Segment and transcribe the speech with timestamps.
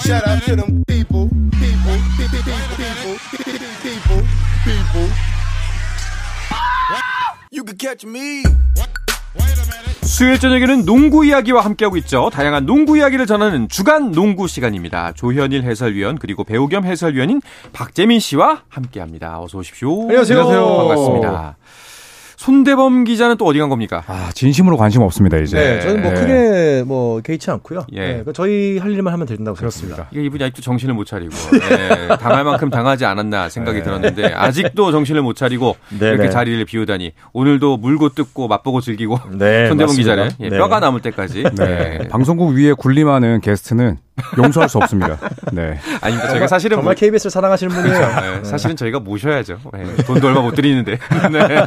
[0.00, 3.18] Shout out to them people, people, people, people, people,
[3.82, 4.22] people,
[4.64, 5.08] people.
[7.52, 8.42] You can catch me.
[10.02, 12.30] 수요일 저녁에는 농구 이야기와 함께하고 있죠.
[12.32, 15.12] 다양한 농구 이야기를 전하는 주간 농구 시간입니다.
[15.12, 17.42] 조현일 해설위원 그리고 배우 겸 해설위원인
[17.72, 19.40] 박재민 씨와 함께합니다.
[19.40, 20.02] 어서 오십시오.
[20.02, 20.40] 안녕하세요.
[20.40, 20.76] 안녕하세요.
[20.78, 21.56] 반갑습니다.
[22.46, 24.04] 손대범 기자는 또 어디 간 겁니까?
[24.06, 25.56] 아, 진심으로 관심 없습니다, 이제.
[25.56, 26.20] 네, 저는 뭐 네.
[26.20, 27.86] 크게 뭐 개의치 않고요.
[27.92, 27.98] 예.
[27.98, 30.08] 네, 그러니까 저희 할 일만 하면 된다고 생각합니다.
[30.12, 35.22] 이게 이분이 아직도 정신을 못 차리고 예, 당할 만큼 당하지 않았나 생각이 들었는데 아직도 정신을
[35.22, 36.30] 못 차리고 네, 이렇게 네.
[36.30, 39.96] 자리를 비우다니 오늘도 물고 뜯고 맛보고 즐기고 네, 손대범 맞습니다.
[39.96, 40.56] 기자를 예, 네.
[40.56, 41.98] 뼈가 남을 때까지 네.
[42.04, 42.08] 예.
[42.08, 43.98] 방송국 위에 군림하는 게스트는
[44.38, 45.18] 용서할 수 없습니다.
[45.52, 45.78] 네.
[46.00, 46.28] 아닙니다.
[46.30, 47.98] 저희가 사실은 정말 뭐- KBS를 사랑하시는 분이에요.
[48.00, 49.58] 네, 사실은 저희가 모셔야죠.
[49.74, 50.98] 네, 돈도 얼마 못 드리는데.
[51.32, 51.66] 네.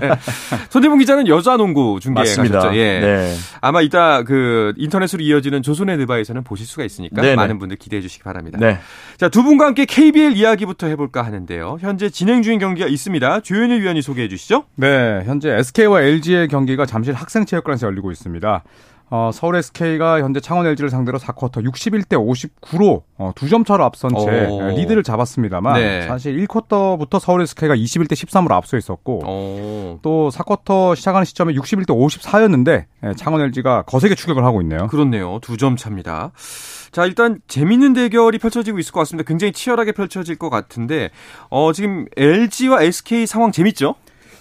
[0.70, 2.60] 손대범 기자는 여자 농구 중계에 맞습니다.
[2.60, 2.78] 가셨죠.
[2.78, 3.00] 예.
[3.00, 3.36] 네.
[3.62, 7.36] 아마 이따 그 인터넷으로 이어지는 조선의 드바에서는 보실 수가 있으니까 네네.
[7.36, 8.58] 많은 분들 기대해 주시기 바랍니다.
[8.60, 8.80] 네.
[9.18, 11.78] 자, 두 분과 함께 KBL 이야기부터 해볼까 하는데요.
[11.82, 13.42] 현재 진행 중인 경기가 있습니다.
[13.42, 14.64] 조현일 위원이 소개해 주시죠.
[14.76, 18.64] 네, 현재 SK와 LG의 경기가 잠실 학생체육관에서 열리고 있습니다.
[19.12, 24.46] 어, 서울 SK가 현재 창원 LG를 상대로 4쿼터 61대 59로 어, 2점 차로 앞선 채
[24.48, 24.70] 오.
[24.70, 26.08] 리드를 잡았습니다만 네.
[26.08, 30.00] 사실 1쿼터부터 서울 SK가 21대 13으로 앞서 있었고 어.
[30.02, 32.86] 또 4쿼터 시작하는 시점에 61대 54였는데
[33.18, 34.88] 창원 LG가 거세게 추격을 하고 있네요.
[34.88, 35.40] 그렇네요.
[35.42, 36.32] 두점 차입니다.
[36.92, 39.28] 자, 일단 재밌는 대결이 펼쳐지고 있을 것 같습니다.
[39.28, 41.12] 굉장히 치열하게 펼쳐질 것 같은데,
[41.50, 43.96] 어, 지금 LG와 SK 상황 재밌죠?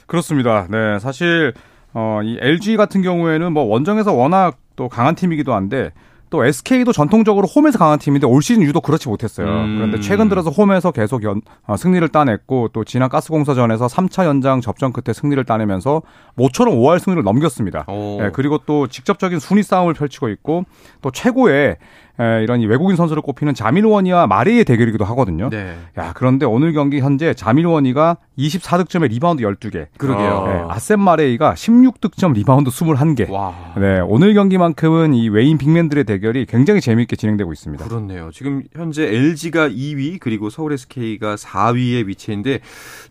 [0.07, 0.67] 그렇습니다.
[0.71, 1.53] 네, 사실
[1.95, 5.91] 어, 이 LG 같은 경우에는 뭐 원정에서 워낙 또 강한 팀이기도 한데
[6.31, 9.47] 또 SK도 전통적으로 홈에서 강한 팀인데 올 시즌 유독 그렇지 못했어요.
[9.47, 9.77] 음.
[9.77, 14.93] 그런데 최근 들어서 홈에서 계속 연, 어, 승리를 따냈고 또 지난 가스공사전에서 3차 연장 접전
[14.93, 16.03] 끝에 승리를 따내면서
[16.35, 17.87] 모처럼 5할 승리를 넘겼습니다.
[17.89, 18.19] 오.
[18.23, 20.65] 예, 그리고 또 직접적인 순위 싸움을 펼치고 있고
[21.01, 21.77] 또 최고의
[22.21, 25.51] 에, 이런 이 외국인 선수를 꼽히는 자밀 워니와 마레이의 대결이기도 하거든요.
[25.51, 25.77] 네.
[25.99, 29.87] 야, 그런데 오늘 경기 현재 자밀 워니가 24득점에 리바운드 12개.
[29.99, 30.47] 그러게요.
[30.47, 33.31] 네, 아셈 마레이가 16득점 리바운드 21개.
[33.31, 33.55] 와.
[33.77, 37.85] 네, 오늘 경기만큼은 이 외인 빅맨들의 대결이 굉장히 재미있게 진행되고 있습니다.
[37.85, 38.31] 그렇네요.
[38.33, 42.61] 지금 현재 LG가 2위 그리고 서울 SK가 4위에 위치인데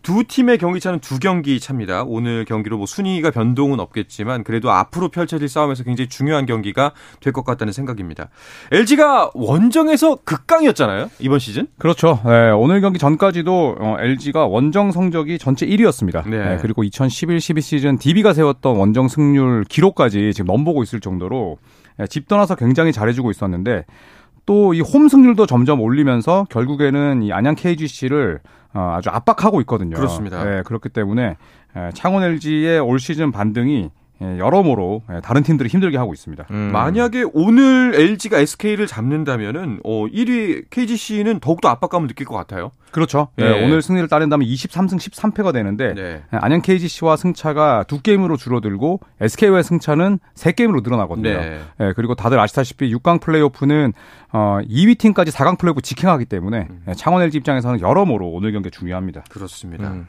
[0.02, 2.04] 두 팀의 경기 차는 두 경기 차입니다.
[2.04, 7.44] 오늘 경기로 뭐 순위가 변동은 없겠지만 그래도 앞으로 펼쳐질 싸움에서 굉장히 중요한 경기가 될 것
[7.44, 8.30] 같다는 생각입니다.
[8.72, 11.10] LG 가 원정에서 극강이었잖아요.
[11.20, 11.68] 이번 시즌.
[11.78, 12.20] 그렇죠.
[12.24, 16.28] 네, 오늘 경기 전까지도 어, LG가 원정 성적이 전체 1위였습니다.
[16.28, 16.58] 네.
[16.60, 21.58] 그리고 2011-12 시즌 DB가 세웠던 원정 승률 기록까지 지금 넘보고 있을 정도로
[22.00, 23.84] 예, 집 떠나서 굉장히 잘해주고 있었는데
[24.46, 28.40] 또 이 홈 승률도 점점 올리면서 결국에는 이 안양 KGC를
[28.74, 29.94] 어, 아주 압박하고 있거든요.
[29.96, 30.58] 그렇습니다.
[30.58, 31.36] 예, 그렇기 때문에
[31.76, 33.90] 예, 창원 LG의 올 시즌 반등이 예,
[34.20, 36.46] 여러모로 예, 다른 팀들이 힘들게 하고 있습니다.
[36.50, 36.70] 음.
[36.72, 42.72] 만약에 오늘 LG가 SK를 잡는다면은 어 1위 KGC는 더욱더 압박감을 느낄 것 같아요.
[42.90, 43.28] 그렇죠.
[43.38, 43.44] 예.
[43.44, 46.22] 예, 오늘 승리를 따낸다면 23승 13패가 되는데 네.
[46.30, 51.28] 안양 KGC와 승차가 두 게임으로 줄어들고 SK와의 승차는 세 게임으로 늘어나거든요.
[51.28, 51.60] 네.
[51.80, 53.92] 예, 그리고 다들 아시다시피 6강 플레이오프는
[54.32, 56.82] 어, 2위 팀까지 4강 플레이오프 직행하기 때문에 음.
[56.88, 59.24] 예, 창원 LG 입장에서는 여러모로 오늘 경기 중요합니다.
[59.28, 59.90] 그렇습니다.
[59.90, 60.06] 음.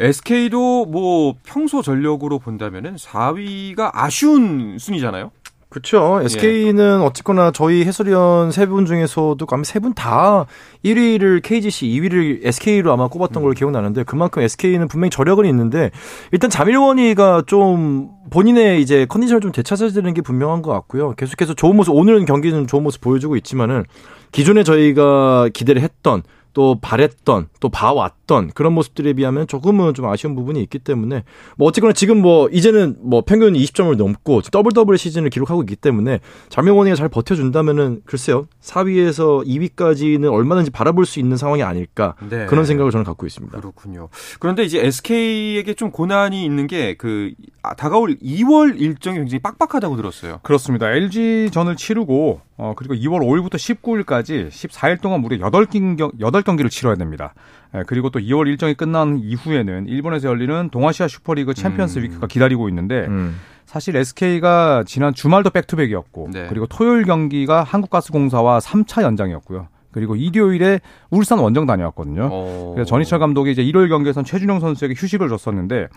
[0.00, 5.30] SK도 뭐 평소 전력으로 본다면은 4위가 아쉬운 순위잖아요.
[5.70, 6.20] 그렇죠.
[6.22, 10.46] SK는 어쨌거나 저희 해설위원 세 분 중에서도 아마 세 분 다
[10.84, 15.90] 1위를 KGC, 2위를 SK로 아마 꼽았던 걸로 기억나는데 그만큼 SK는 분명히 저력은 있는데
[16.30, 21.14] 일단 자밀원이가 좀 본인의 이제 컨디션을 좀 되찾아야 되는 게 분명한 것 같고요.
[21.16, 23.82] 계속해서 좋은 모습 오늘은 경기는 좋은 모습 보여주고 있지만은
[24.30, 26.22] 기존에 저희가 기대를 했던
[26.54, 31.24] 또 바랬던 또 봐왔던 그런 모습들에 비하면 조금은 좀 아쉬운 부분이 있기 때문에
[31.56, 36.20] 뭐 어쨌거나 지금 뭐 이제는 뭐 평균 20점을 넘고 더블 더블 시즌을 기록하고 있기 때문에
[36.48, 42.46] 자밀 워니가 잘 버텨준다면은 글쎄요 4위에서 2위까지는 얼마든지 바라볼 수 있는 상황이 아닐까 네.
[42.46, 43.58] 그런 생각을 저는 갖고 있습니다.
[43.58, 44.08] 그렇군요.
[44.38, 47.32] 그런데 이제 SK에게 좀 고난이 있는 게 그
[47.76, 50.40] 다가올 2월 일정이 굉장히 빡빡하다고 들었어요.
[50.42, 50.90] 그렇습니다.
[50.90, 57.34] LG전을 치르고 어, 그리고 2월 5일부터 19일까지 14일 동안 무려 8경기, 8경기를 치러야 됩니다.
[57.74, 62.04] 예, 그리고 또 2월 일정이 끝난 이후에는 일본에서 열리는 동아시아 슈퍼리그 챔피언스 음.
[62.04, 63.36] 위크가 기다리고 있는데 음.
[63.66, 66.46] 사실 SK가 지난 주말도 백투백이었고 네.
[66.48, 69.68] 그리고 토요일 경기가 한국가스공사와 3차 연장이었고요.
[69.90, 70.80] 그리고 일요일에
[71.10, 72.28] 울산 원정 다녀왔거든요.
[72.30, 72.72] 어.
[72.74, 75.88] 그래서 전희철 감독이 이제 일요일 경기에선 최준용 선수에게 휴식을 줬었는데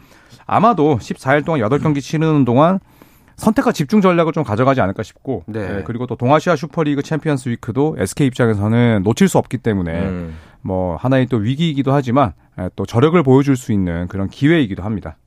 [0.46, 2.80] 아마도 14일 동안 8경기 치르는 동안
[3.38, 5.78] 선택과 집중 전략을 좀 가져가지 않을까 싶고 네.
[5.78, 10.36] 예, 그리고 또 동아시아 슈퍼리그 챔피언스 위크도 SK 입장에서는 놓칠 수 없기 때문에 음.
[10.62, 15.18] 뭐 하나의 또 위기이기도 하지만 예, 또 저력을 보여줄 수 있는 그런 기회이기도 합니다.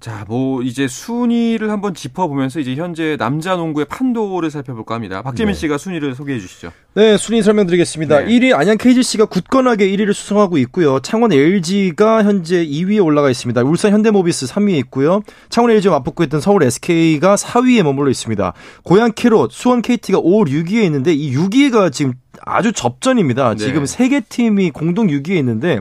[0.00, 5.20] 자, 뭐 이제 순위를 한번 짚어보면서 이제 현재 남자 농구의 판도를 살펴볼까 합니다.
[5.20, 5.58] 박재민 네.
[5.60, 6.72] 씨가 순위를 소개해 주시죠.
[6.94, 8.20] 네, 순위 설명드리겠습니다.
[8.20, 8.26] 네.
[8.26, 11.00] 1위 안양 KGC가 굳건하게 1위를 수성하고 있고요.
[11.00, 13.60] 창원 LG가 현재 2위에 올라가 있습니다.
[13.62, 15.20] 울산 현대모비스 3위에 있고요.
[15.50, 18.54] 창원 LG와 맞붙고 있던 서울 SK가 4위에 머물러 있습니다.
[18.84, 22.14] 고양 캐롯, 수원 KT가 5, 6위에 있는데 이 6위가 지금
[22.46, 23.50] 아주 접전입니다.
[23.50, 23.56] 네.
[23.66, 25.80] 지금 세 개 팀이 공동 6위에 있는데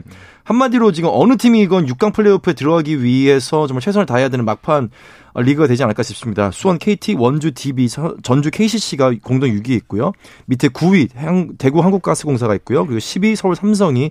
[0.54, 4.90] 한마디로 지금 어느 팀이건 6강 플레이오프에 들어가기 위해서 정말 최선을 다해야 되는 막판
[5.34, 6.50] 어, 리그가 되지 않을까 싶습니다.
[6.50, 10.12] 수원 KT, 원주 DB, 서- 전주 KCC가 공동 6위에 있고요.
[10.48, 12.84] 밑에 9위 한- 대구 한국가스공사가 있고요.
[12.88, 14.10] 그리고 10위 서울 삼성이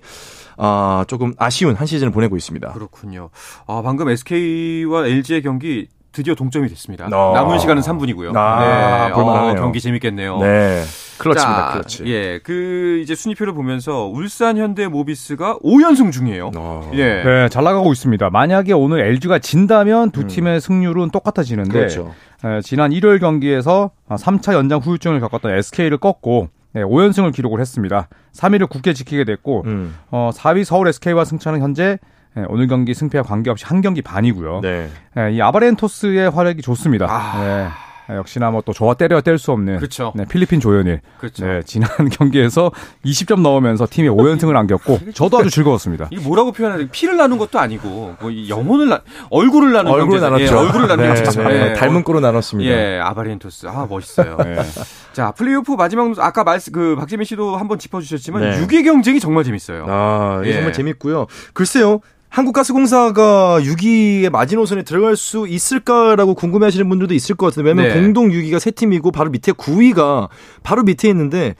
[0.57, 2.73] 아, 조금 아쉬운 한 시즌을 보내고 있습니다.
[2.73, 3.31] 그렇군요.
[3.67, 7.07] 아, 방금 SK와 LG의 경기 드디어 동점이 됐습니다.
[7.13, 7.33] 어.
[7.35, 8.35] 남은 시간은 3분이고요.
[8.37, 9.55] 아, 볼만하네요.
[9.61, 10.39] 경기 재밌겠네요.
[10.39, 10.83] 네.
[11.19, 11.67] 클러치입니다.
[11.67, 12.05] 자, 클러치.
[12.07, 16.53] 예, 그 이제 순위표를 보면서 울산 현대 모비스가 5연승 중이에요.
[16.57, 16.91] 어.
[16.95, 17.23] 예.
[17.23, 18.31] 네, 잘 나가고 있습니다.
[18.31, 22.15] 만약에 오늘 LG가 진다면 두 팀의 승률은 똑같아지는데 그렇죠.
[22.45, 28.09] 에, 지난 일요일 경기에서 3차 연장 후유증을 겪었던 SK를 꺾고 네, 5연승을 기록을 했습니다.
[28.35, 29.97] 3위를 굳게 지키게 됐고 음.
[30.11, 31.99] 어, 4위 서울 SK와 승차는 현재
[32.39, 34.61] 에, 오늘 경기 승패와 관계없이 한 경기 반이고요.
[34.63, 34.89] 네.
[35.17, 37.07] 에, 이 아바렌토스의 활약이 좋습니다.
[37.09, 37.41] 아.
[37.41, 37.69] 네,
[38.15, 40.13] 에, 역시나 뭐 또 저와 때려 뗄 수 없는 그렇죠.
[40.15, 41.01] 네, 필리핀 조현일.
[41.19, 41.45] 그렇죠.
[41.47, 42.71] 네, 지난 경기에서
[43.05, 46.09] 20점 넣으면서 팀이 5연승을 안겼고 저도 아주 즐거웠습니다.
[46.11, 46.89] 이게 뭐라고 표현해야 돼?
[46.91, 50.25] 피를 나눈 것도 아니고 뭐이 영혼을 나, 얼굴을 나눈 얼굴을 경기죠.
[50.31, 50.45] 나눴죠.
[50.55, 51.43] 예, 얼굴을 나눈 네, 경기죠.
[51.43, 51.71] 네.
[51.71, 51.73] 예.
[51.75, 52.71] 닮은 꼴로 나눴습니다.
[52.71, 53.67] 예, 아바리엔토스.
[53.67, 54.39] 아, 멋있어요.
[54.39, 54.57] 네.
[55.13, 58.61] 자, 플레이오프 마지막 아까 말씀 그 박재민 씨도 한번 짚어 주셨지만 네.
[58.67, 59.85] 6위 경쟁이 정말 재밌어요.
[59.87, 60.55] 아, 이게 예.
[60.55, 61.27] 정말 재밌고요.
[61.53, 62.01] 글쎄요.
[62.29, 68.01] 한국가스공사가 6위의 마지노선에 들어갈 수 있을까라고 궁금해하시는 분들도 있을 것 같은데 왜냐면 네.
[68.01, 70.29] 공동 6위가 세 팀이고 바로 밑에 9위가
[70.63, 71.55] 바로 밑에 있는데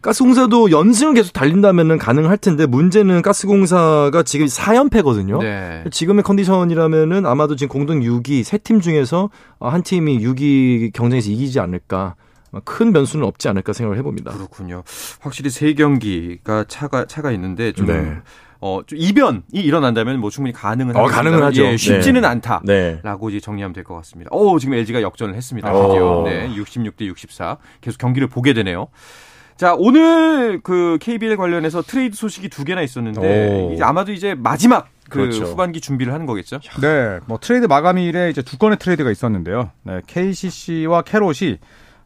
[0.00, 5.40] 가스공사도 연승을 계속 달린다면은 가능할 텐데 문제는 가스공사가 지금 4연패거든요.
[5.40, 5.84] 네.
[5.90, 9.28] 지금의 컨디션이라면은 아마도 지금 공동 6위 세 팀 중에서
[9.58, 12.14] 한 팀이 6위 경쟁에서 이기지 않을까.
[12.64, 14.30] 큰 변수는 없지 않을까 생각을 해봅니다.
[14.32, 14.82] 그렇군요.
[15.20, 18.18] 확실히 세 경기가 차가 차가 있는데 좀 네.
[18.64, 21.06] 어, 좀 이변이 일어난다면 뭐 충분히 가능은 어.
[21.06, 21.64] 가능은 하죠.
[21.64, 22.26] 예, 쉽지는 네.
[22.28, 22.62] 않다.
[22.64, 23.00] 네.
[23.02, 24.30] 라고 이제 정리하면 될 것 같습니다.
[24.32, 25.74] 오, 지금 LG가 역전을 했습니다.
[25.74, 25.88] 오.
[25.88, 26.22] 드디어.
[26.24, 27.56] 네, 66대 64.
[27.80, 28.86] 계속 경기를 보게 되네요.
[29.56, 33.72] 자, 오늘 그 KBL 관련해서 트레이드 소식이 두 개나 있었는데 오.
[33.74, 35.42] 이제 아마도 이제 마지막 그 그렇죠.
[35.44, 36.60] 후반기 준비를 하는 거겠죠?
[36.80, 39.72] 네, 뭐 트레이드 마감일에 이제 두 건의 트레이드가 있었는데요.
[39.82, 41.58] 네, KCC와 캐롯이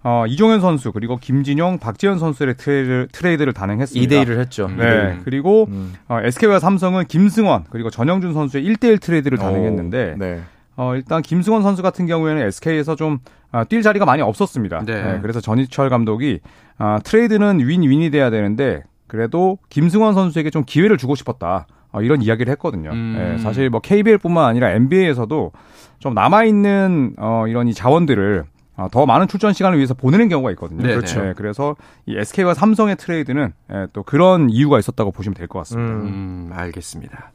[0.08, 4.14] 어, 이종현 선수 그리고 김진용, 박지현 선수의 트레이드, 트레이드를 단행했습니다.
[4.14, 4.66] 2대 1을 했죠.
[4.66, 4.76] 음.
[4.76, 5.94] 네, 그리고 음.
[6.06, 10.40] 어, SK와 삼성은 김승원 그리고 전영준 선수의 1대1 트레이드를 단행했는데 오, 네.
[10.76, 13.18] 어, 일단 김승원 선수 같은 경우에는 SK에서 좀
[13.50, 14.84] 아, 뛸 자리가 많이 없었습니다.
[14.84, 15.18] 네.
[15.22, 16.38] 그래서 전희철 감독이
[16.78, 21.66] 아, 트레이드는 윈윈이 돼야 되는데 그래도 김승원 선수에게 좀 기회를 주고 싶었다.
[21.90, 22.90] 어, 이런 이야기를 했거든요.
[22.92, 23.16] 음.
[23.18, 25.50] 예, 사실 뭐 KBL뿐만 아니라 NBA에서도
[25.98, 28.55] 좀 남아 있는 어, 이런 이 자원들을 어,
[28.92, 30.82] 더 많은 출전 시간을 위해서 보내는 경우가 있거든요.
[30.82, 30.94] 네네.
[30.94, 31.32] 그렇죠.
[31.36, 31.76] 그래서
[32.06, 35.92] 이 SK와 삼성의 트레이드는 예, 또 그런 이유가 있었다고 보시면 될 것 같습니다.
[35.94, 37.30] 음, 알겠습니다.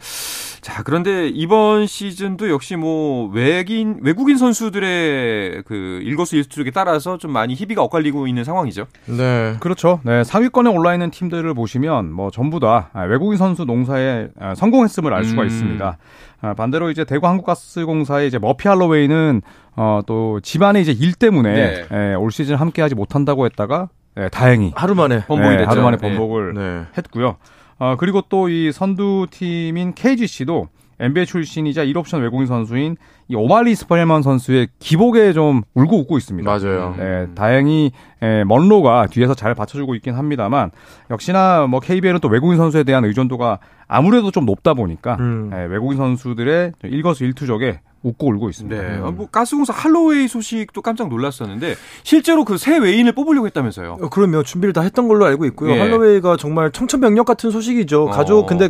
[0.62, 7.82] 자, 그런데 이번 시즌도 역시 뭐 외긴 외국인 선수들의 그 일거수일투족에 따라서 좀 많이 희비가
[7.82, 8.86] 엇갈리고 있는 상황이죠.
[9.08, 9.56] 네.
[9.60, 10.00] 그렇죠.
[10.04, 15.12] 네, 상위권에 올라 있는 팀들을 보시면 뭐 전부 다 아, 외국인 선수 농사에 아, 성공했음을
[15.12, 15.48] 알 수가 음.
[15.48, 15.98] 있습니다.
[16.42, 19.42] 아, 반대로 이제 대구 한국가스공사의 이제 머피 할로웨이는
[19.76, 21.86] 어, 또 집안의 이제 일 때문에 네.
[21.92, 25.70] 예, 올 시즌 함께하지 못한다고 했다가 예, 다행히 하루 만에 번복이 네, 됐죠.
[25.72, 26.08] 하루 만에 네.
[26.08, 26.86] 번복을 네.
[26.98, 27.38] 했고요.
[27.82, 30.68] 어, 그리고 또 이 선두 팀인 KGC도
[31.00, 32.96] NBA 출신이자 1옵션 외국인 선수인
[33.28, 36.48] 이 오말리 스퍼헬먼 선수의 기복에 좀 울고 웃고 있습니다.
[36.48, 36.94] 맞아요.
[36.96, 40.70] 네, 다행히 에, 먼로가 뒤에서 잘 받쳐주고 있긴 합니다만
[41.10, 43.58] 역시나 뭐 KBL은 또 외국인 선수에 대한 의존도가
[43.88, 45.50] 아무래도 좀 높다 보니까 음.
[45.52, 48.82] 에, 외국인 선수들의 일거수일투족에 웃고 울고 있습니다.
[48.82, 48.98] 네.
[48.98, 53.98] 아, 뭐 가스공사 할로웨이 소식도 깜짝 놀랐었는데 실제로 그 새 외인을 뽑으려고 했다면서요.
[54.02, 55.72] 어, 그러면 준비를 다 했던 걸로 알고 있고요.
[55.76, 55.80] 예.
[55.80, 58.04] 할로웨이가 정말 청천벽력 같은 소식이죠.
[58.06, 58.10] 어.
[58.10, 58.70] 가족 근데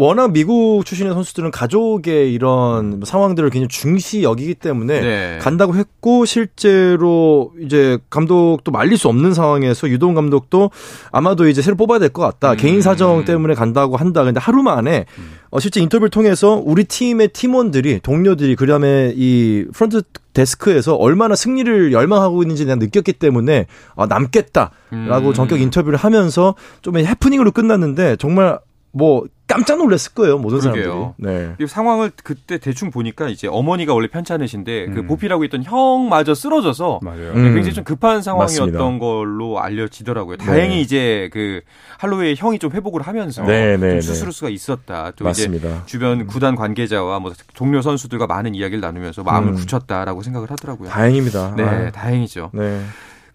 [0.00, 5.38] 워낙 미국 출신의 선수들은 가족의 이런 상황들을 굉장히 중시 여기기 때문에 네.
[5.40, 10.70] 간다고 했고 실제로 이제 감독도 말릴 수 없는 상황에서 유동 감독도
[11.10, 12.52] 아마도 이제 새로 뽑아야 될 것 같다.
[12.52, 12.56] 음.
[12.56, 14.22] 개인 사정 때문에 간다고 한다.
[14.22, 15.04] 근데 하루 만에
[15.50, 20.02] 어, 실제 인터뷰를 통해서 우리 팀의 팀원들이 동료들이 그다음에 이 프런트
[20.32, 25.34] 데스크에서 얼마나 승리를 열망하고 있는지 내가 느꼈기 때문에 아, 남겠다라고 음.
[25.34, 31.14] 전격 인터뷰를 하면서 좀 해프닝으로 끝났는데 정말 뭐 깜짝 놀랐을 거예요 모든 그러게요.
[31.18, 31.48] 사람들이.
[31.48, 31.54] 네.
[31.58, 35.06] 이 상황을 그때 대충 보니까 이제 어머니가 원래 편찮으신데 그 음.
[35.06, 37.32] 보필하고 있던 형마저 쓰러져서 맞아요.
[37.32, 37.54] 음.
[37.54, 38.98] 굉장히 좀 급한 상황이었던 맞습니다.
[38.98, 40.36] 걸로 알려지더라고요.
[40.36, 40.44] 네.
[40.44, 41.60] 다행히 이제 그
[41.98, 44.00] 할로웨이 형이 좀 회복을 하면서 네, 좀 네, 네.
[44.00, 45.12] 수술할 수가 있었다.
[45.16, 45.68] 또 맞습니다.
[45.68, 49.54] 이제 주변 구단 관계자와 뭐 동료 선수들과 많은 이야기를 나누면서 마음을 음.
[49.56, 50.90] 굳혔다라고 생각을 하더라고요.
[50.90, 51.54] 다행입니다.
[51.56, 52.50] 네, 아, 다행이죠.
[52.52, 52.82] 네.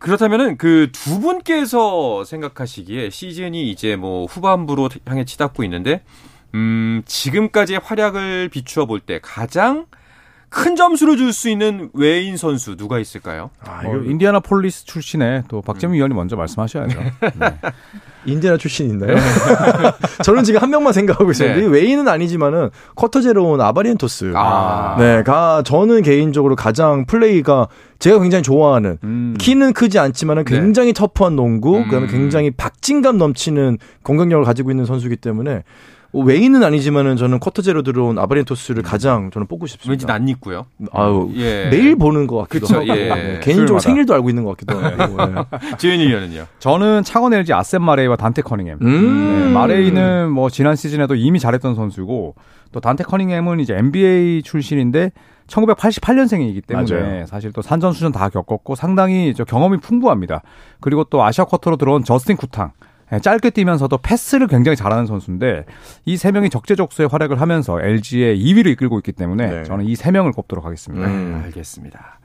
[0.03, 6.03] 그렇다면은 그 두 분께서 생각하시기에 시즌이 이제 뭐 후반부로 향해 치닫고 있는데
[6.53, 9.85] 음, 지금까지의 활약을 비추어 볼 때 가장
[10.53, 13.49] 큰 점수를 줄 수 있는 외인 선수 누가 있을까요?
[13.65, 16.99] 아, 뭐 이거 인디아나 폴리스 출신의 또 박재민 위원이 먼저 말씀하셔야죠.
[17.39, 17.59] 네.
[18.25, 19.15] 인디아나 출신 있나요?
[20.23, 21.67] 저는 지금 한 명만 생각하고 있었는데 네.
[21.67, 24.33] 외인은 아니지만은 쿼터제로 온 아바리엔토스.
[24.35, 24.95] 아.
[24.99, 27.67] 네, 가 저는 개인적으로 가장 플레이가
[27.97, 29.35] 제가 굉장히 좋아하는 음.
[29.39, 30.55] 키는 크지 않지만은 네.
[30.59, 31.85] 굉장히 터프한 농구, 음.
[31.85, 35.63] 그다음에 굉장히 박진감 넘치는 공격력을 가지고 있는 선수이기 때문에 뭐
[36.21, 39.91] 외인은 아니지만은 저는 쿼터제로 들어온 아바리엔토스를 가장 저는 뽑고 싶습니다.
[39.91, 40.65] 왠지 낯익고요.
[40.91, 41.69] 아유, 예.
[41.71, 42.93] 매일 보는 것 같기도 그쵸, 하고 예.
[43.09, 43.79] 네, 개인적으로 수요일마다.
[43.79, 45.25] 생일도 알고 있는 것 같기도 하고.
[45.25, 45.77] 네.
[45.77, 46.45] 지현이 위원은요.
[46.59, 48.77] 저는 창원 LG 아셈 마레이와 단테 커닝햄.
[48.81, 49.39] 음.
[49.47, 52.35] 네, 마레이는 뭐 지난 시즌에도 이미 잘했던 선수고
[52.71, 55.11] 또 단테 커닝햄은 이제 NBA 출신인데
[55.47, 57.25] 1988년생이기 때문에 맞아요.
[57.25, 60.41] 사실 또 산전수전 다 겪었고 상당히 저 경험이 풍부합니다.
[60.79, 62.71] 그리고 또 아시아 쿼터로 들어온 저스틴 쿠탕.
[63.13, 65.65] 예, 짧게 뛰면서도 패스를 굉장히 잘하는 선수인데
[66.05, 69.63] 이 세 명이 적재적소에 활약을 하면서 LG의 2위를 이끌고 있기 때문에 네.
[69.63, 71.05] 저는 이 세 명을 꼽도록 하겠습니다.
[71.07, 71.35] 음.
[71.37, 72.19] 네, 알겠습니다.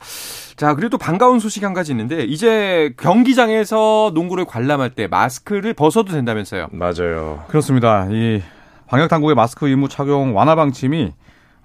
[0.57, 6.13] 자, 그리고 또 반가운 소식 한 가지 있는데 이제 경기장에서 농구를 관람할 때 마스크를 벗어도
[6.13, 6.69] 된다면서요.
[6.73, 7.45] 맞아요.
[7.49, 8.07] 그렇습니다.
[8.11, 8.43] 이
[8.87, 11.13] 방역 당국의 마스크 의무 착용 완화 방침이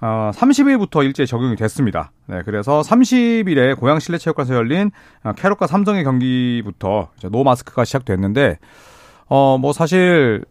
[0.01, 2.11] 어, 30일부터 일제 적용이 됐습니다.
[2.27, 4.91] 네, 그래서 30일에 고양 실내체육관에서 열린
[5.23, 8.57] 어, 캐롯과 삼성의 경기부터 이제 노 마스크가 시작됐는데
[9.27, 10.43] 어, 뭐 사실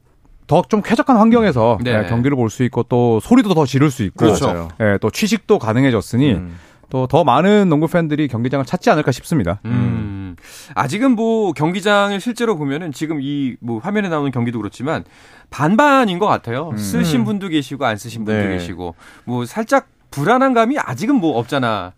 [0.47, 2.03] 더 좀 쾌적한 환경에서 네.
[2.03, 4.69] 네, 경기를 볼 수 있고 또 소리도 더 지를 수 있고 그렇죠.
[4.81, 6.59] 예, 또 취식도 가능해졌으니 음.
[6.91, 9.61] 또더 많은 농구 팬들이 경기장을 찾지 않을까 싶습니다.
[9.65, 10.37] 음.
[10.75, 15.05] 아직은 뭐 경기장을 실제로 보면은 지금 이 뭐 화면에 나오는 경기도 그렇지만
[15.49, 16.73] 반반인 것 같아요.
[16.77, 18.49] 쓰신 분도 계시고 안 쓰신 분도 네.
[18.49, 21.93] 계시고 뭐 살짝 불안한 감이 아직은 뭐 없잖아.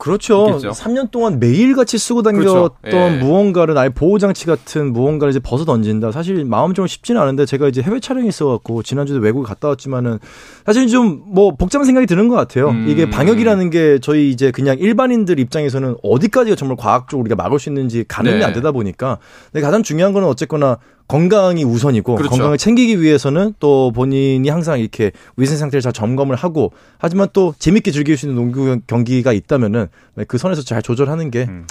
[0.00, 0.46] 그렇죠.
[0.48, 0.70] 있겠죠.
[0.70, 2.70] 3년 동안 매일같이 쓰고 그렇죠.
[2.82, 3.18] 다녔던 예.
[3.22, 6.10] 무언가를 아예 보호장치 같은 무언가를 이제 벗어 던진다.
[6.10, 10.18] 사실 마음적으로 쉽지는 않은데 제가 이제 해외 촬영이 있어갖고 지난주에 외국에 갔다 왔지만은
[10.66, 12.70] 사실 좀 뭐 복잡한 생각이 드는 것 같아요.
[12.70, 12.86] 음.
[12.88, 18.04] 이게 방역이라는 게 저희 이제 그냥 일반인들 입장에서는 어디까지가 정말 과학적으로 우리가 막을 수 있는지
[18.06, 18.44] 가늠이 네.
[18.44, 19.18] 안 되다 보니까
[19.52, 20.78] 근데 가장 중요한 거는 어쨌거나
[21.10, 22.30] 건강이 우선이고 그렇죠.
[22.30, 27.90] 건강을 챙기기 위해서는 또 본인이 항상 이렇게 위생 상태를 잘 점검을 하고 하지만 또 재밌게
[27.90, 29.88] 즐길 수 있는 농구 경기가 있다면은
[30.28, 31.66] 그 선에서 잘 조절하는 게뭐 음.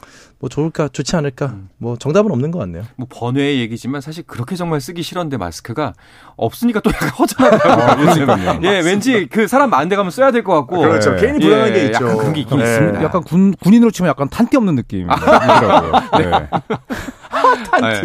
[0.49, 2.83] 좋을까 좋지 않을까 뭐 정답은 없는 것 같네요.
[2.97, 5.93] 뭐 번외의 얘기지만 사실 그렇게 정말 쓰기 싫었는데 마스크가
[6.35, 8.07] 없으니까 또 약간 허전하더라고요.
[8.09, 8.27] 요즘.
[8.65, 10.79] 예, 왠지 그 사람 많은 데 가면 써야 될 것 같고.
[10.79, 11.11] 그렇죠.
[11.15, 11.21] 네.
[11.21, 12.03] 괜히 불안한 예, 게 있죠.
[12.05, 12.63] 약간 그런 게 있긴 네.
[12.65, 13.03] 있습니다.
[13.03, 15.91] 약간 군, 군인으로 치면 약간 탄띠 없는 느낌이더라고요.
[16.19, 16.31] 네.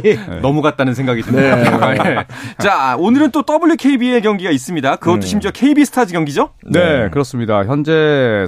[0.05, 1.61] 예, 너무 같다는 생각이 듭니다.
[1.61, 2.27] 예.
[2.59, 4.97] 자, 오늘은 또 WKBL 경기가 있습니다.
[4.97, 5.21] 그것도 음.
[5.23, 6.51] 심지어 KB 스타즈 경기죠?
[6.65, 7.65] 네, 그렇습니다.
[7.65, 7.93] 현재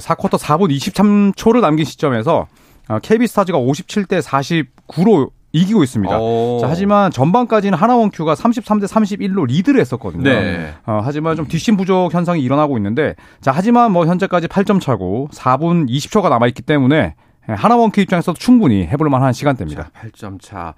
[0.01, 2.47] 4쿼터 4분 23초를 남긴 시점에서
[2.87, 6.19] 아, KB 스타즈가 57대 49로 이기고 있습니다.
[6.19, 6.59] 오.
[6.61, 10.23] 자, 하지만 전반까지는 하나원큐가 33대 31로 리드를 했었거든요.
[10.23, 10.73] 네.
[10.85, 15.89] 어, 하지만 좀 뒷심 부족 현상이 일어나고 있는데, 자, 하지만 뭐 현재까지 8점 차고 4분
[15.89, 17.15] 20초가 남아있기 때문에 예,
[17.53, 19.83] 하나원큐 입장에서도 충분히 해볼 만한 시간대입니다.
[19.83, 20.73] 자, 8점 차.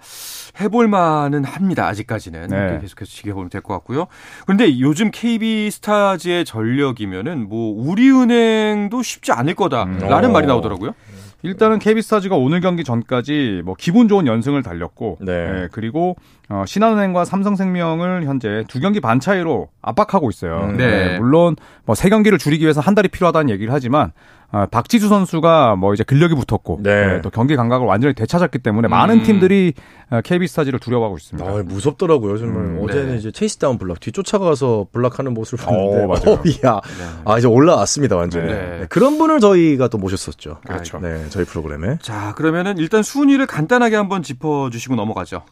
[0.62, 1.88] 해볼 만은 합니다.
[1.88, 2.48] 아직까지는.
[2.48, 2.80] 네.
[2.82, 4.08] 계속해서 지켜보면 될 것 같고요.
[4.46, 10.34] 그런데 요즘 KB 스타즈의 전력이면은 뭐 우리은행도 쉽지 않을 거다라는 음.
[10.34, 10.50] 말이 오.
[10.50, 10.94] 나오더라고요.
[11.42, 15.32] 일단은 KB스타즈가 오늘 경기 전까지 뭐 기분 좋은 연승을 달렸고, 네.
[15.32, 16.18] 예, 그리고
[16.50, 20.66] 어, 신한은행과 삼성생명을 현재 두 경기 반 차이로 압박하고 있어요.
[20.66, 20.76] 음.
[20.78, 21.14] 네.
[21.14, 24.12] 예, 물론 뭐 세 경기를 줄이기 위해서 한 달이 필요하다는 얘기를 하지만
[24.52, 26.90] 아, 박지수 선수가 뭐 이제 근력이 붙었고 네.
[26.90, 29.24] 예, 또 경기 감각을 완전히 되찾았기 때문에 많은 음.
[29.24, 29.74] 팀들이
[30.10, 31.48] 어, KB스타즈를 두려워하고 있습니다.
[31.48, 32.38] 아, 무섭더라고요.
[32.40, 33.18] 정말 음, 어제는 네.
[33.18, 36.42] 이제 체이스 다운 블락 뒤 쫓아가서 블락하는 모습을 봤는데, 어, 맞아요.
[36.66, 36.82] 야,
[37.26, 38.48] 아 이제 올라왔습니다 완전히.
[38.48, 38.80] 네.
[38.80, 40.62] 네, 그런 분을 저희가 또 모셨었죠.
[40.66, 40.98] 그렇죠.
[41.00, 42.00] 네, 저희 프로그램에.
[42.02, 45.44] 자, 그러면은 일단 순위를 간단하게 한번 짚어주시고 넘어가죠.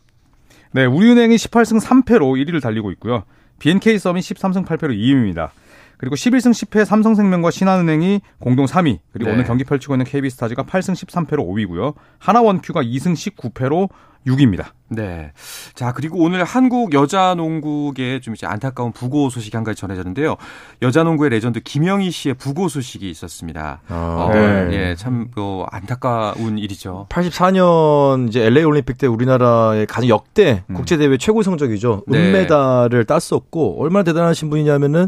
[0.71, 3.23] 네, 우리은행이 18승 3패로 1위를 달리고 있고요.
[3.59, 5.49] BNK 썸이 13승 8패로 2위입니다.
[5.97, 8.99] 그리고 11승 10패 삼성생명과 신한은행이 공동 3위.
[9.11, 9.35] 그리고 네.
[9.35, 11.95] 오늘 경기 펼치고 있는 KB스타즈가 8승 13패로 5위고요.
[12.19, 13.89] 하나원큐가 2승 19패로
[14.27, 14.65] 6위입니다.
[14.89, 15.31] 네.
[15.73, 20.35] 자, 그리고 오늘 한국 여자 농구계 좀 이제 안타까운 부고 소식이 한 가지 전해졌는데요.
[20.81, 23.81] 여자 농구의 레전드 김영희 씨의 부고 소식이 있었습니다.
[23.87, 24.69] 아, 어, 네.
[24.71, 27.07] 예, 참, 그, 안타까운 일이죠.
[27.09, 30.75] 84년 이제 LA 올림픽 때 우리나라의 가장 역대 음.
[30.75, 32.03] 국제 대회 최고 성적이죠.
[32.07, 32.17] 네.
[32.17, 35.07] 은메달을 땄었고 얼마나 대단하신 분이냐면은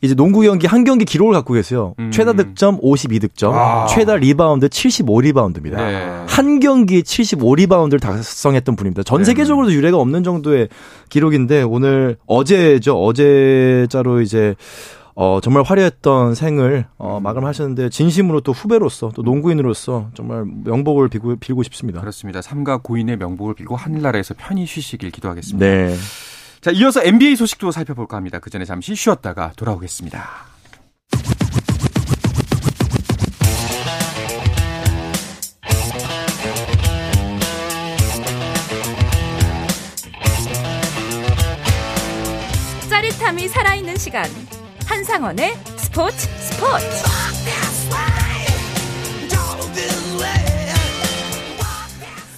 [0.00, 1.94] 이제 농구 경기 한 경기 기록을 갖고 계세요.
[1.98, 2.07] 음.
[2.18, 3.86] 최다 득점 52득점, 아.
[3.86, 5.76] 최다 리바운드 75리바운드입니다.
[5.76, 6.24] 네.
[6.26, 9.04] 한 경기 75리바운드를 달성했던 분입니다.
[9.04, 9.24] 전 네.
[9.24, 10.68] 세계적으로도 유례가 없는 정도의
[11.10, 13.00] 기록인데 오늘 어제죠.
[13.00, 14.56] 어제자로 이제
[15.14, 21.62] 어, 정말 화려했던 생을 어, 마감하셨는데 진심으로 또 후배로서 또 농구인으로서 정말 명복을 빌고, 빌고
[21.64, 22.00] 싶습니다.
[22.00, 22.42] 그렇습니다.
[22.42, 25.64] 삼가 고인의 명복을 빌고 하늘나라에서 편히 쉬시길 기도하겠습니다.
[25.64, 25.94] 네.
[26.60, 28.40] 자, 이어서 NBA 소식도 살펴볼까 합니다.
[28.40, 30.57] 그 전에 잠시 쉬었다가 돌아오겠습니다.
[43.28, 44.24] 짜릿함이 살아있는 시간
[44.86, 46.84] 한상원의 스포츠 스포츠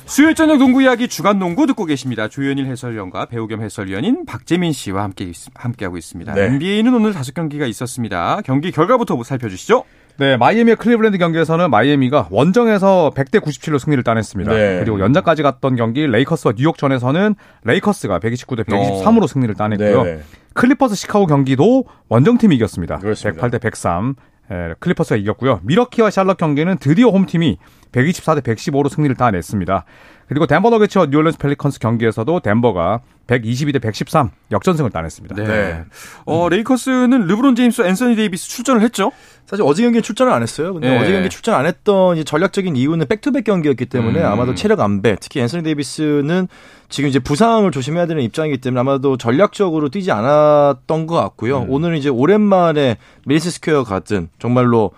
[0.06, 2.26] 수요일 저녁 농구 이야기 주간 농구 듣고 계십니다.
[2.28, 6.34] 조현일 해설위원과 배우 겸 해설위원인 박재민 씨와 함께 있, 함께하고 있습니다.
[6.34, 6.46] 네.
[6.46, 8.40] NBA는 오늘 다섯 경기가 있었습니다.
[8.44, 9.84] 경기 결과부터 살펴주시죠.
[10.16, 14.52] 네, 마이애미와 클리블랜드 경기에서는 마이애미가 원정에서 100대 97로 승리를 따냈습니다.
[14.52, 14.78] 네.
[14.80, 20.02] 그리고 연장까지 갔던 경기 레이커스와 뉴욕전에서는 레이커스가 129대 123으로 승리를 따냈고요.
[20.02, 20.20] 네.
[20.54, 22.98] 클리퍼스 시카고 경기도 원정팀이 이겼습니다.
[22.98, 23.46] 그렇습니다.
[23.48, 24.14] 108대 103.
[24.52, 25.60] 에, 클리퍼스가 이겼고요.
[25.62, 27.56] 밀워키와 샬럿 경기는 드디어 홈팀이
[27.92, 29.84] 124대 115로 승리를 따냈습니다.
[30.30, 35.34] 그리고 덴버 너게츠와 뉴올리언스 펠리컨스 경기에서도 덴버가 122대 113 역전승을 따냈습니다.
[35.34, 35.84] 네.
[36.24, 39.10] 어, 레이커스는 르브론 제임스, 앤서니 데이비스 출전을 했죠.
[39.46, 40.72] 사실 어제 경기에 출전을 안 했어요.
[40.72, 41.00] 근데 네.
[41.00, 44.26] 어제 경기 출전 안 했던 이 전략적인 이유는 back-to-back 경기였기 때문에 음.
[44.26, 46.46] 아마도 체력 안배, 특히 앤서니 데이비스는
[46.88, 51.66] 지금 이제 부상을 조심해야 되는 입장이기 때문에 아마도 전략적으로 뛰지 않았던 것 같고요.
[51.68, 54.92] 오늘은 이제 오랜만에 매디슨 스퀘어 같은 정말로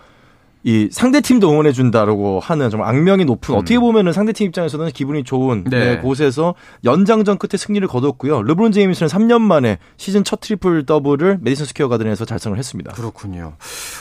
[0.65, 5.23] 이 상대 팀도 응원해 준다라고 하는 정말 악명이 높은 어떻게 보면은 상대 팀 입장에서는 기분이
[5.23, 5.79] 좋은 네.
[5.95, 6.55] 네, 곳에서
[6.85, 8.41] 연장전 끝에 승리를 거뒀고요.
[8.43, 12.91] 르브론 제임스는 3년 만에 시즌 첫 트리플 더블을 매디슨 스퀘어 가든에서 달성을 했습니다.
[12.93, 13.53] 그렇군요.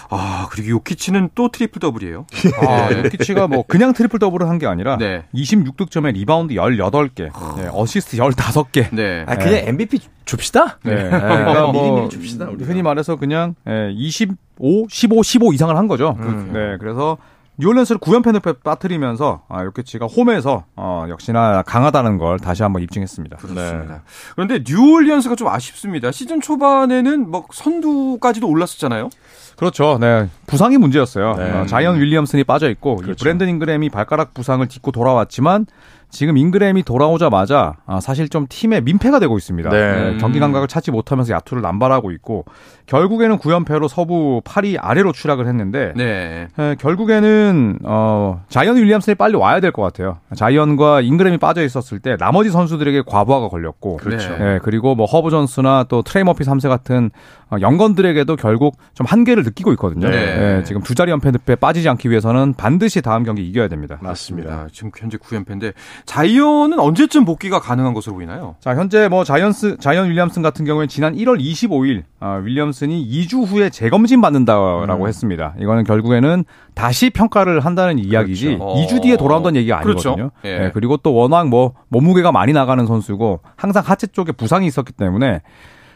[0.08, 2.26] 아, 그리고 요키치는 또 트리플 더블이에요.
[2.66, 5.24] 아, 요키치가 뭐 그냥 트리플 더블을 한 게 아니라 네.
[5.34, 8.94] 26득점에 리바운드 18개, 네, 어시스트 15개.
[8.94, 9.24] 네.
[9.26, 10.78] 아, 그냥 MVP 줍시다.
[10.84, 10.94] 네.
[10.94, 12.44] 그러니까 그러니까 뭐 미리미리 줍시다.
[12.50, 12.64] 우리가.
[12.70, 16.16] 흔히 말해서 그냥 예, 25, 15, 15 이상을 한 거죠.
[16.52, 17.18] 네, 그래서
[17.58, 23.36] 뉴올리언스를 9연패 빠뜨리면서 아, 요키치가 홈에서 어, 역시나 강하다는 걸 다시 한번 입증했습니다.
[23.36, 24.02] 그렇습니다.
[24.34, 26.10] 그런데 뉴올리언스가 좀 아쉽습니다.
[26.12, 29.10] 시즌 초반에는 뭐 선두까지도 올랐었잖아요.
[29.56, 29.98] 그렇죠.
[30.00, 30.28] 네.
[30.46, 31.34] 부상이 문제였어요.
[31.34, 31.50] 네.
[31.50, 33.22] 어, 자이언 윌리엄슨이 빠져 있고 이 그렇죠.
[33.22, 35.66] 브랜든 잉그램이 발가락 부상을 딛고 돌아왔지만
[36.12, 39.70] 지금 잉그램이 돌아오자마자 아, 사실 좀 팀에 민폐가 되고 있습니다.
[39.70, 40.18] 네.
[40.20, 42.44] 경기 감각을 찾지 못하면서 야투를 남발하고 있고
[42.86, 46.48] 결국에는 9연패로 서부 8위 아래로 추락을 했는데 네.
[46.58, 50.18] 에, 결국에는 어, 자이언 윌리엄슨이 빨리 와야 될 것 같아요.
[50.36, 54.36] 자이언과 잉그램이 빠져 있었을 때 나머지 선수들에게 과부하가 걸렸고 그렇죠.
[54.38, 57.10] 예, 그리고 뭐 허브 존스나 또 트레이 머피 3세 같은
[57.50, 60.10] 어, young gun들에게도 결국 좀 한계를 느끼고 있거든요.
[60.10, 60.58] 네.
[60.58, 63.96] 예, 지금 두 자리 연패 빠지지 않기 위해서는 반드시 다음 경기 이겨야 됩니다.
[64.02, 64.52] 맞습니다.
[64.52, 65.72] 아, 지금 현재 9연패인데
[66.06, 68.56] 자이언은 언제쯤 복귀가 가능한 것으로 보이나요?
[68.60, 73.70] 자, 현재 뭐 자이언스 자이언 윌리엄슨 같은 경우에 지난 1월 25일 아, 윌리엄슨이 2주 후에
[73.70, 75.54] 재검진 받는다라고 했습니다.
[75.60, 78.74] 이거는 결국에는 다시 평가를 한다는 이야기지 그렇죠.
[78.74, 80.10] 2주 뒤에 돌아온다는 얘기가 그렇죠.
[80.10, 80.30] 아니거든요.
[80.44, 80.64] 예.
[80.64, 85.42] 예, 그리고 또 워낙 뭐 몸무게가 많이 나가는 선수고 항상 하체 쪽에 부상이 있었기 때문에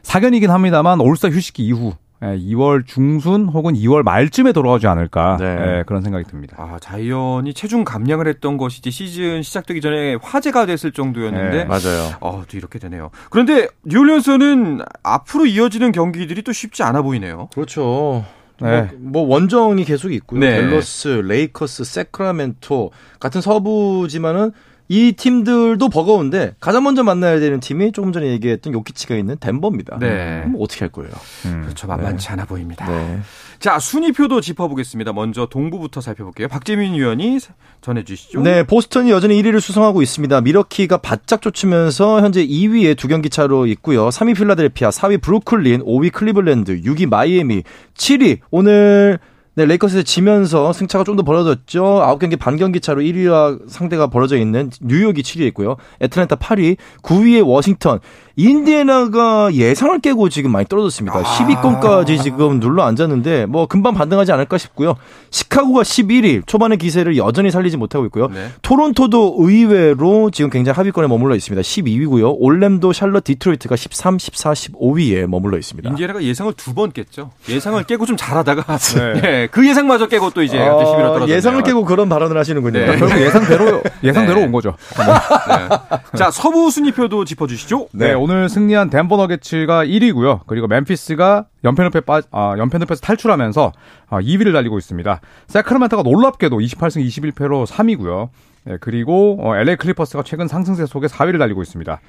[0.03, 1.93] 사견이긴 합니다만 올스타 휴식기 이후 예,
[2.35, 5.45] 2월 중순 혹은 2월 말쯤에 돌아오지 않을까 네.
[5.47, 6.57] 예, 그런 생각이 듭니다.
[6.59, 12.15] 아, 자이언이 체중 감량을 했던 것이 이제 시즌 시작되기 전에 화제가 됐을 정도였는데 네, 맞아요.
[12.21, 13.11] 어, 또 이렇게 되네요.
[13.31, 17.49] 그런데 뉴올리언스는 앞으로 이어지는 경기들이 또 쉽지 않아 보이네요.
[17.55, 18.25] 그렇죠.
[18.61, 18.89] 네.
[18.99, 20.41] 뭐, 뭐 원정이 계속 있고요.
[20.41, 20.61] 네.
[20.61, 22.91] 댈러스, 레이커스, 새크라멘토
[23.21, 24.53] 같은 서부지만은
[24.89, 29.99] 이 팀들도 버거운데 가장 먼저 만나야 되는 팀이 조금 전에 얘기했던 요키치가 있는 덴버입니다.
[29.99, 30.43] 네.
[30.45, 31.11] 그럼 어떻게 할 거예요?
[31.47, 31.63] 음.
[31.63, 31.87] 그렇죠.
[31.87, 32.89] 만만치 않아 보입니다.
[32.89, 33.21] 네.
[33.59, 35.13] 자, 순위표도 짚어보겠습니다.
[35.13, 36.49] 먼저 동부부터 살펴볼게요.
[36.49, 37.39] 박재민 위원이
[37.81, 38.43] 전해주시죠.
[38.43, 40.41] 네, 보스턴이 여전히 1위를 수성하고 있습니다.
[40.41, 44.09] 밀워키가 바짝 쫓으면서 현재 2위에 두 경기 차로 있고요.
[44.09, 47.63] 3위 필라델피아, 4위 브루클린, 5위 클리블랜드, 6위 마이애미,
[47.97, 49.19] 7위 오늘
[49.57, 51.83] 네, 레이커스에 지면서 승차가 좀 더 벌어졌죠.
[51.83, 55.77] 9경기 반 경기 차로 1위와 상대가 벌어져 있는 뉴욕이 7위에 있고요.
[56.03, 58.01] 애틀랜타 8위, 9위에 워싱턴,
[58.39, 61.23] 인디애나가 예상을 깨고 지금 많이 떨어졌습니다.
[61.23, 64.95] 10위권까지 지금 눌러 앉았는데 뭐 금방 반등하지 않을까 싶고요.
[65.31, 68.29] 시카고가 11위, 초반의 기세를 여전히 살리지 못하고 있고요.
[68.29, 68.49] 네.
[68.61, 71.63] 토론토도 의외로 지금 굉장히 하위권에 머물러 있습니다.
[71.63, 72.35] 12위고요.
[72.39, 75.89] 올랜도 샬럿 디트로이트가 13, 14, 15위에 머물러 있습니다.
[75.91, 77.31] 인디애나가 예상을 두 번 깼죠.
[77.49, 78.77] 예상을 깨고 좀 잘하다가
[79.23, 79.46] 네.
[79.47, 81.35] 네, 그 예상마저 깨고 또 이제 11위로 떨어졌네요.
[81.35, 82.79] 아, 예상을 깨고 그런 발언을 하시는군요.
[82.79, 82.99] 네.
[82.99, 84.47] 결국 예상대로 예상대로 네.
[84.47, 84.75] 온 거죠.
[84.97, 86.17] 네.
[86.17, 87.89] 자, 서부 순위표도 짚어주시죠.
[87.93, 90.41] 네, 오늘 승리한 덴버 너게츠가 1위고요.
[90.47, 93.73] 그리고 멤피스가 연패 늪에 빠, 아, 연패 늪에서 탈출하면서
[94.09, 95.21] 아, 2위를 달리고 있습니다.
[95.49, 98.29] 새크라멘토가 놀랍게도 28승 21패로 3위고요.
[98.65, 102.01] 네, 그리고 어, LA 클리퍼스가 최근 상승세 속에 4위를 달리고 있습니다.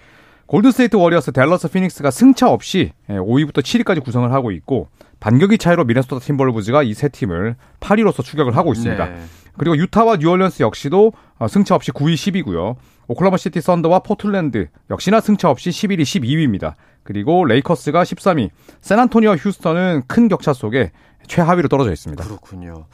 [0.47, 4.87] 골든스테이트 워리어스, 댈러스 피닉스가 승차 없이 5위부터 7위까지 구성을 하고 있고
[5.19, 9.05] 반 경기 차이로 미네소타 팀버울브스가 이 세 팀을 8위로서 추격을 하고 있습니다.
[9.05, 9.15] 네.
[9.57, 12.75] 그리고 유타와 뉴올리언스 역시도 어, 승차 없이 9위, 10위고요.
[13.07, 16.73] 오클라호마 시티 썬더와 포틀랜드 역시나 승차 없이 11위, 12위입니다.
[17.03, 18.49] 그리고 레이커스가 13위,
[18.81, 20.91] 샌안토니오 휴스턴은 큰 격차 속에
[21.27, 22.23] 최하위로 떨어져 있습니다.
[22.23, 22.85] 그렇군요.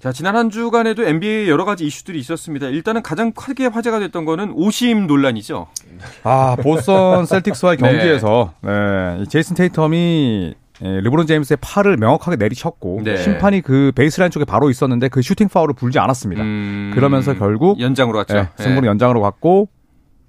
[0.00, 2.66] 자, 지난 한 주간에도 NBA 여러 가지 이슈들이 있었습니다.
[2.68, 5.66] 일단은 가장 크게 화제가 됐던 거는 오심 논란이죠.
[6.24, 7.88] 아, 보스턴 셀틱스와의 네.
[7.88, 13.16] 경기에서 네, 이 제이슨 테이텀이 예, 르브론 제임스의 팔을 명확하게 내리쳤고 네.
[13.16, 16.42] 심판이 그 베이스라인 쪽에 바로 있었는데 그 슈팅 파울을 불지 않았습니다.
[16.42, 18.34] 음, 그러면서 결국 연장으로 갔죠.
[18.34, 19.68] 네, 승부는 연장으로 갔고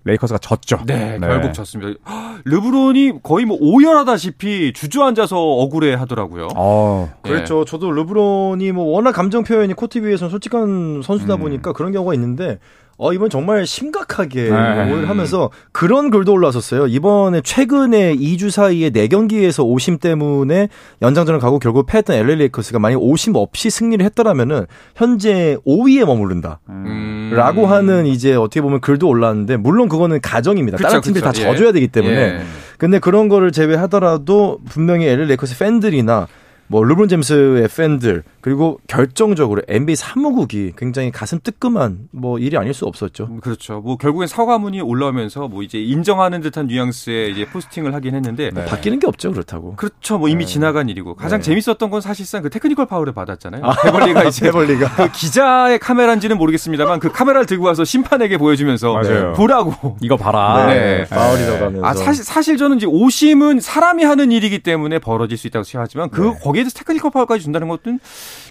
[0.05, 0.79] 레이커스가 졌죠.
[0.85, 1.99] 네, 결국 졌습니다.
[2.07, 6.49] 헉, 르브론이 거의 뭐 오열하다시피 주저앉아서 억울해 하더라고요.
[6.55, 7.63] 어, 그렇죠.
[7.65, 11.39] 저도 르브론이 뭐 워낙 감정 표현이 코트 위에서는 솔직한 선수다 음.
[11.39, 12.59] 보니까 그런 경우가 있는데
[13.03, 14.49] 어 이번 정말 심각하게 네.
[14.49, 16.87] 오해를 하면서 그런 글도 올라왔었어요.
[16.87, 20.69] 이번에 최근에 2주 사이에 4경기에서 오심 때문에
[21.01, 26.61] 연장전을 가고 결국 패했던 LA 레이커스가 만약 오심 없이 승리를 했더라면은 현재 5위에 머무른다.
[26.69, 27.33] 음.
[27.35, 30.77] 라고 하는 이제 어떻게 보면 글도 올라왔는데 물론 그거는 가정입니다.
[30.77, 31.43] 그쵸, 다른 팀들이 그쵸.
[31.43, 32.41] 다 져줘야 되기 때문에 예.
[32.77, 36.27] 근데 그런 거를 제외하더라도 분명히 LA 레이커스 팬들이나
[36.67, 42.85] 뭐 르브론 제임스의 팬들 그리고 결정적으로 NBA 사무국이 굉장히 가슴 뜨끔한 뭐 일이 아닐 수
[42.85, 43.27] 없었죠.
[43.29, 43.79] 음, 그렇죠.
[43.79, 48.65] 뭐 결국엔 사과문이 올라오면서 뭐 이제 인정하는 듯한 뉘앙스의 이제 포스팅을 하긴 했는데 네.
[48.65, 49.75] 바뀌는 게 없죠 그렇다고.
[49.75, 50.17] 그렇죠.
[50.17, 50.51] 뭐 이미 네.
[50.51, 51.43] 지나간 일이고 가장 네.
[51.43, 53.61] 재밌었던 건 사실상 그 테크니컬 파울을 받았잖아요.
[53.83, 59.33] 베벌리가 이제 베벌리가 그 기자의 카메라인지는 모르겠습니다만 그 카메라를 들고 와서 심판에게 보여주면서 맞아요.
[59.33, 59.97] 보라고.
[60.01, 60.65] 이거 봐라.
[60.67, 61.05] 네.
[61.05, 65.63] 파울이라고 하면서 아 사실 사실 저는 이제 오심은 사람이 하는 일이기 때문에 벌어질 수 있다고
[65.63, 66.39] 생각하지만 그 네.
[66.53, 67.99] 거기에 대해서 테크니컬 파울까지 준다는 것은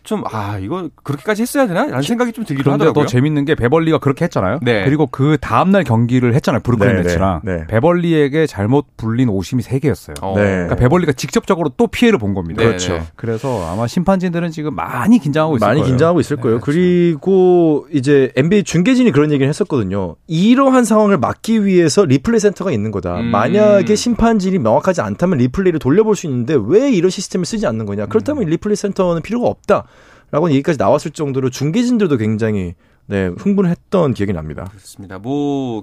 [0.04, 3.04] 좀 아 이거 그렇게까지 했어야 되나라는 생각이 좀 들기도 그런데 하더라고요.
[3.04, 4.60] 더 재밌는 게 베벌리가 그렇게 했잖아요.
[4.62, 4.84] 네.
[4.84, 6.60] 그리고 그 다음 날 경기를 했잖아요.
[6.62, 7.40] 브루클린 네, 네츠랑.
[7.44, 7.66] 네, 네.
[7.66, 10.14] 베벌리에게 잘못 불린 오심이 3 개였어요.
[10.22, 10.34] 어.
[10.36, 10.42] 네.
[10.42, 12.62] 그러니까 베벌리가 직접적으로 또 피해를 본 겁니다.
[12.62, 12.94] 네, 그렇죠.
[12.94, 13.02] 네.
[13.16, 15.90] 그래서 아마 심판진들은 지금 많이 긴장하고 있을 많이 거예요.
[15.90, 16.58] 긴장하고 있을 거예요.
[16.58, 20.16] 네, 그리고 이제 NBA 중계진이 그런 얘기를 했었거든요.
[20.26, 23.20] 이러한 상황을 막기 위해서 리플레이 센터가 있는 거다.
[23.20, 23.26] 음.
[23.26, 27.91] 만약에 심판진이 명확하지 않다면 리플레이를 돌려볼 수 있는데 왜 이런 시스템을 쓰지 않는 거냐.
[28.04, 28.08] 음.
[28.08, 29.84] 그렇다면 리플레이 센터는 필요가 없다.
[30.30, 32.74] 라고 얘기까지 나왔을 정도로 중계진들도 굉장히
[33.06, 34.64] 네, 흥분했던 기억이 납니다.
[34.70, 35.18] 그렇습니다.
[35.18, 35.82] 뭐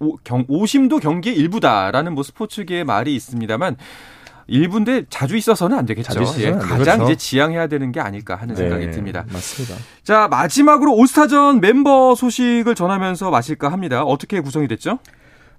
[0.00, 3.76] 오, 경, 오심도 경기의 일부다라는 뭐 스포츠계의 말이 있습니다만
[4.46, 6.20] 일부인데 자주 있어서는 안 되겠죠.
[6.38, 7.04] 예, 안 가장 되겠죠.
[7.04, 9.24] 이제 지양해야 되는 게 아닐까 하는 생각이 네, 듭니다.
[9.30, 9.74] 맞습니다.
[10.04, 14.04] 자 마지막으로 올스타전 멤버 소식을 전하면서 마칠까 합니다.
[14.04, 15.00] 어떻게 구성이 됐죠?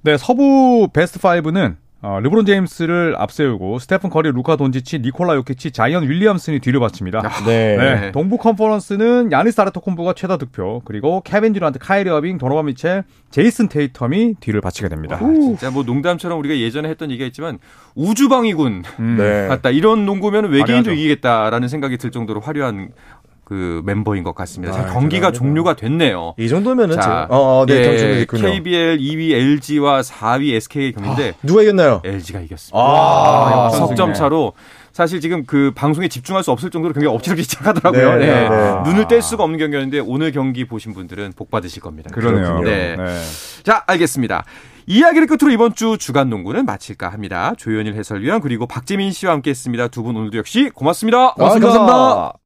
[0.01, 6.07] 네, 서부 베스트 5는 어, 르브론 제임스를 앞세우고 스테픈 커리, 루카 돈지치, 니콜라 요키치, 자이언
[6.07, 7.21] 윌리엄슨이 뒤를 받칩니다.
[7.45, 7.75] 네.
[7.75, 8.11] 네.
[8.13, 14.39] 동부 컨퍼런스는 야니스 아데토쿤보가 최다 득표, 그리고 케빈 듀란트, 카이리 어빙, 도노반 미첼, 제이슨 테이텀이
[14.39, 15.19] 뒤를 바치게 됩니다.
[15.21, 17.59] 와, 진짜 뭐 농담처럼 우리가 예전에 했던 얘기가 있지만
[17.95, 19.15] 우주방위군 음.
[19.17, 19.47] 네.
[19.49, 19.69] 같다.
[19.69, 20.93] 이런 농구면 외계인도.
[20.93, 22.91] 이기겠다라는 생각이 들 정도로 화려한
[23.49, 24.73] 그 멤버인 것 같습니다.
[24.73, 25.37] 자, 아, 경기가 대단합니다.
[25.39, 26.35] 종료가 됐네요.
[26.37, 28.25] 이 정도면은 자, 어, 어, 네, 예.
[28.29, 32.01] KBL 2위 LG와 4위 SK의 경기인데 누가 이겼나요?
[32.05, 32.77] LG가 이겼습니다.
[32.77, 34.13] 아, 아, 석점.
[34.13, 34.53] 차로
[34.91, 38.15] 사실 지금 그 방송에 집중할 수 없을 정도로 경기가 엎치락이 시작하더라고요.
[38.19, 38.49] 네, 네.
[38.49, 38.81] 네, 네.
[38.85, 42.11] 눈을 뗄 수가 없는 경기였는데 오늘 경기 보신 분들은 복 받으실 겁니다.
[42.13, 42.59] 그러네요.
[42.61, 42.95] 네.
[42.97, 43.05] 네.
[43.63, 44.43] 자, 알겠습니다.
[44.85, 47.53] 이야기를 끝으로 이번 주 주간 농구는 마칠까 합니다.
[47.57, 49.87] 조현일 해설위원 그리고 박재민 씨와 함께했습니다.
[49.87, 51.29] 두 분 오늘도 역시 고맙습니다.
[51.29, 52.39] 아, 감사합니다.